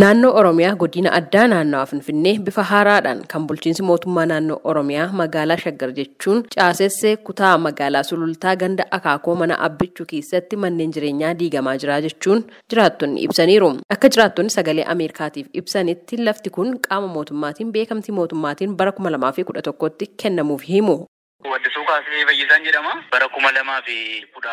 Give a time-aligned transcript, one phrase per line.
[0.00, 5.90] Naannoo Oromiyaa godina addaa naannawaa Finfinnee bifa haaraadhaan kan bulchiinsi mootummaa naannoo Oromiyaa magaalaa Shaggar
[5.98, 12.44] jechuun caasessee kutaa magaalaa Sulultaa ganda Akaakoo mana Abbichuu keessatti manneen jireenyaa diigamaa jira jechuun
[12.70, 13.70] jiraattonni ibsaniiru.
[13.96, 19.44] Akka jiraattonni sagalee Ameerikaatiif ibsanitti lafti kun qaama mootummaatiin beekamtii mootummaatiin bara kuma lamaa fi
[19.44, 20.98] kudha tokkotti kennamuuf himu.
[21.44, 22.92] Waddisuu kaasee fayyisaan jedhama.
[23.12, 24.52] Bara kuma lamaa fi kudha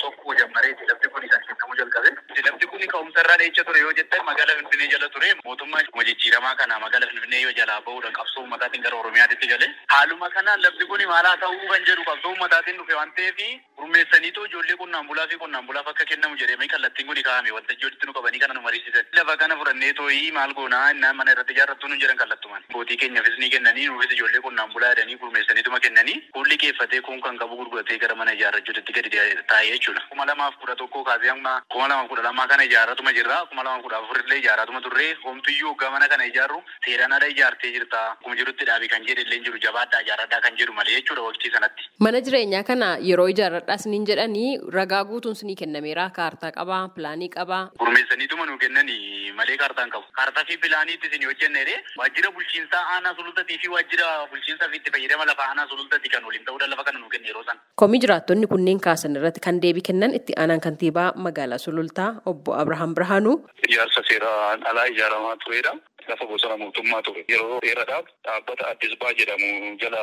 [0.00, 2.10] tokko jammareeti lafti kun kan kennamu jalqabe.
[2.46, 5.28] Lafti kun ka'umsa irraa dheecha ture yoo jettan magaalaa Finfinnee jala ture.
[5.44, 9.68] Mootummaan jijjiiramaa kana magaalaa Finfinnee yoo jalaa bahuudha qabsoo uummataatiin gara Oromiyaatti gale.
[9.92, 13.36] Haaluma kanaan lafti kun maal haa ta'uu kan jedhu qabsoo uummataatiin dhufe waan ta'eef
[13.76, 18.06] gurmeessaniitoo ijoollee qonnaan bulaa fi qonnaan bulaaf akka kennamu jedhamee kallattiin kun kaa'ame wanta ijoollitti
[18.06, 19.04] nu qabanii kana nu mariisisan.
[19.20, 22.64] Lafa kana fudhannee tooyii maal goonaa innaan mana irratti ijaarrattu nu jedhan kallattumaan.
[22.72, 27.38] Bootii keenyaafis ni kennanii nuufis ijoollee qonnaan bulaa jedhanii gurmeessaniituma kennanii Hulli keeffatee kun kan
[27.38, 30.00] qabu gurguratee gara mana ijaarrachuutti gadi taa'ee jechuudha.
[30.10, 33.46] Kuma lamaaf kudha tokkoo kaasee amma kuma lamaaf kudha lamaa kana ijaarratuma jirra.
[33.48, 35.16] Kuma lamaaf kudha afurillee ijaarratuma turre.
[35.24, 38.02] Homtuyyuu hoggaa mana kana ijaarru seeraan ala ijaartee jirta.
[38.12, 41.88] Akkuma jirutti dhaabii kan jedhe illee jiru jabaadhaa ijaarradhaa kan jedhu malee jechuudha waqtii sanatti.
[41.98, 46.10] Mana jireenyaa kana yeroo ijaarradhaa isiniin jedhanii ragaa guutuun isinii kennameera.
[46.10, 47.62] Kaartaa qabaa, pilaanii qabaa.
[47.78, 50.06] Gurmeessaniituma nu kennanii malee kaartaan qabu.
[50.12, 55.24] Kaartaa fi pilaaniitti isin hojjennee waajjira bulchiinsaa aanaa sulultatii fi waajjira bulchiinsaa fi itti fayyadama
[55.26, 57.60] lafa aanaa sulultatii kan waliin ta'uudhaan lafa kana nu kenne yeroo sana.
[57.76, 62.94] Komii jiraattonni kunneen kaasan irratti kan deebii kennan itti aanaan kantiibaa magaalaa Sulultaa obbo Abrahaam
[62.94, 63.36] Birhaanuu.
[63.68, 65.72] Ijaarsa seeraan alaa ijaaramaa turedha.
[66.08, 67.24] Lafa bosona mootummaa ture.
[67.28, 70.02] Yeroo dheeraadhaaf dhaabbata Addis Baa jedhamu jala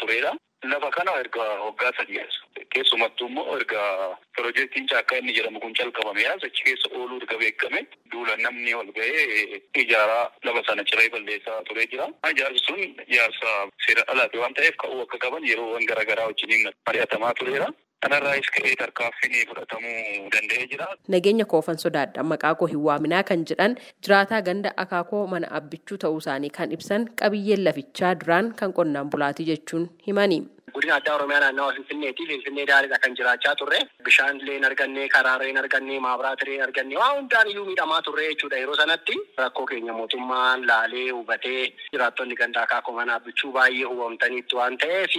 [0.00, 0.32] turedha.
[0.72, 2.20] Lafa kana erga waggaa sadii
[2.76, 3.82] keessumattuu immoo erga
[4.36, 7.80] piroojeektiin caakkaa inni jedhamu kun calqabame achi keessa ooluu erga beekame
[8.12, 12.08] duula namni ol ga'ee ijaaraa lafa sana ciree balleessaa turee jira.
[12.32, 13.54] Ijaarsi sun ijaarsa
[13.86, 17.68] seera alaati waan ta'eef ka'uu akka qaban yeroowwan garaagaraa wajjiniin mari'atamaa tureera.
[18.04, 20.88] Kanarraas ka'ee tarkaanfiin fudhatamuu danda'ee jira.
[21.14, 26.18] Nageenya koofan sodaadha maqaa koo hin waaminaa kan jedhan jiraataa ganda akaakoo mana abbichuu ta'uu
[26.24, 30.42] isaanii kan ibsan qabiyyeen lafichaa duraan kan qonnaan bulaatii jechuun himani.
[30.84, 32.26] Godina addaa Oromiyaa naannawa Finfinneeti.
[32.26, 33.78] Finfinnee daaliidha kan jiraachaa turre.
[34.04, 38.00] Bishaan illee hin arganne, karaalee hin arganne, maabiraata illee hin arganne, waan hundaan iyyuu miidhamaa
[38.08, 38.56] turre jechuudha.
[38.60, 41.62] Yeroo sanatti rakkoo keenya mootummaan laalee hubatee
[41.92, 45.14] jiraattonni ganda akaakoo mana abbichuu baay'ee hubamtaniitti waan ta'eef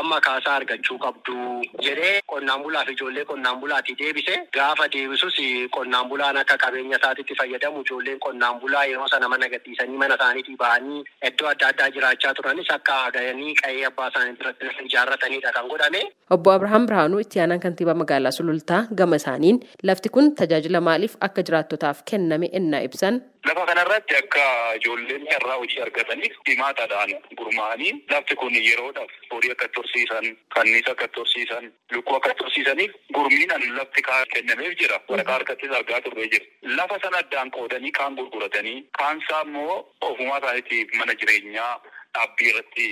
[0.00, 1.38] amma kaasaa argachuu qabdu
[1.86, 4.36] jedhee qonnaan bulaa fi ijoollee qonnaan bulaatii deebise.
[4.58, 5.40] Gaafa deebisus
[5.78, 10.56] qonnaan bulaan akka qabeenya isaatiitti fayyadamu ijoolleen qonnaan bulaa yeroo sana mana gadhiisanii mana isaaniitii
[10.66, 11.00] ba'anii
[11.32, 14.66] iddoo adda addaa jiraachaa turanis akka gahanii qe'ee abbaa isaanii biratti
[14.98, 16.02] ijaarratanidha kan godhame.
[16.30, 21.42] Obbo Abrahaam Birhaanuu itti aanaan kantiibaa magaalaa Sulultaa gama isaaniin lafti kun tajaajila maaliif akka
[21.42, 23.20] jiraattotaaf kenname ennaa ibsan.
[23.46, 24.44] Lafa kanarratti akka
[24.80, 31.72] ijoolleen carraa hojii argataniif himaataadhaan gurmaa'anii lafti kun yeroodhaaf horii akka tursiisan, kanniisa akka tursiisan,
[31.92, 35.00] lukkuu akka tursiisaniif gurmiidhaan lafti kaan kennameef jira.
[35.08, 36.44] Waraqaa harkattis argaa turree jira.
[36.76, 41.72] Lafa sana addaan qoodanii kaan gurguratanii kaan isaa immoo ofumaa isaaniitiif mana jireenyaa
[42.14, 42.86] dhaabbii irratti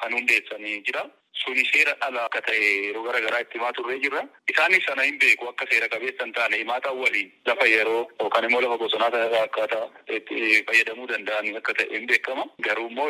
[0.00, 1.04] kan hundeessanii jira.
[1.42, 4.20] Suni seera ala akka ta'e yeroo garaagaraa itti himaa turree jirra.
[4.52, 8.60] Isaanis sana hin beeku akka seera qabeessa hin taane himaataan waliin lafa yeroo yookaan immoo
[8.64, 12.44] lafa bosonaa sana akkaataa itti fayyadamuu danda'an akka ta'e hin beekama.
[12.68, 13.08] Garuu immoo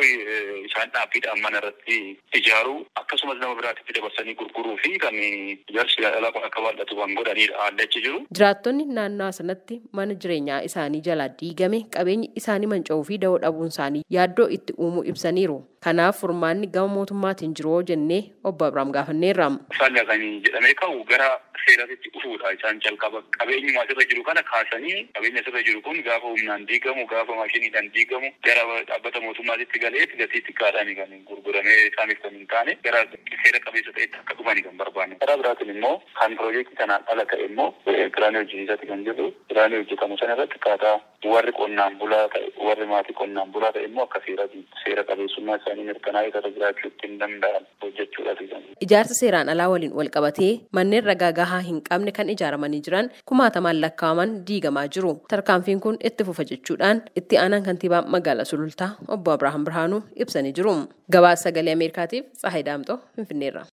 [0.65, 1.99] isaan dhaabbiidhaan mana irratti
[2.41, 6.01] ijaaruu akkasumas nama biraatitti dabarsanii gurguruu fi kan ijaarsi
[6.35, 8.23] kun akka bal'atu kan godhanidha haalli achi jiru.
[8.39, 14.03] Jiraattonni naannoo sanatti mana jireenyaa isaanii jalaa diigame qabeenyi isaanii manca'uu fi da'oo dhabuun isaanii
[14.17, 15.57] yaaddoo itti uumuu ibsaniiru.
[15.85, 19.47] Kanaaf furmaanni gama mootummaatiin jiru jennee obbo Abiraam gaafanneerra.
[19.75, 21.27] Isaan kan jedhamee ka'u gara
[21.65, 23.21] seeraatti dhufuudha isaan jalqaba.
[23.37, 28.31] Qabeenyi asirra jiru kana kaasanii qabeenyi asirra jiru kun gaafa humnaan diigamu gaafa maashiniidhaan diigamu
[28.47, 33.03] gara dhaabbata mootummaatitti galee gatii xiqqaadhaan kan gurguramee isaaniif kan hin taane gara
[33.43, 35.19] seera qabeessa ta'etti akka dhufani kan barbaanne.
[35.21, 40.17] Karaa biraatiin immoo kan piroojeektii sanaan ala ta'e immoo kiraanii hojjechiisatti kan jedhu kiraanii hojjetamu
[40.23, 40.95] sana irratti akkaataa
[41.33, 45.87] warri qonnaan bulaa ta'e warri maatii qonnaan bulaa ta'e immoo akka seeraati seera qabeessummaa isaanii
[45.91, 48.63] mirkanaa'ee irra jiraachuu ittiin danda'an hojjechuudhaaf.
[48.85, 53.81] Ijaarsa seeraan alaa waliin wal qabatee manneen ragaa gahaa hin qabne kan ijaaramanii jiran kumaatamaan
[53.81, 55.13] lakkaa'aman diigamaa jiru.
[55.35, 60.75] Tarkaanfiin kun itti fufa jechuudhaan itti aanaan kantiibaa magaalaa Sulultaa obbo Abrahaam Birhaanuu ibsanii jiru.
[61.11, 63.65] Gabaasa sagalee Ameerikaatiif Tsahayi Daamxoo Finfinneerra.